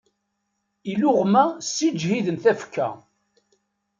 [0.91, 2.87] Iluɣma ssiǧhiden tafekka.